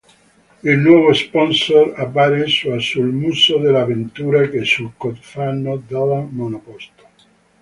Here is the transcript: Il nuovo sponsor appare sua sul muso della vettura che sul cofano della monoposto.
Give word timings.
Il 0.63 0.79
nuovo 0.79 1.13
sponsor 1.13 1.93
appare 1.95 2.47
sua 2.47 2.79
sul 2.79 3.05
muso 3.05 3.59
della 3.59 3.85
vettura 3.85 4.49
che 4.49 4.63
sul 4.63 4.93
cofano 4.97 5.77
della 5.85 6.25
monoposto. 6.27 7.03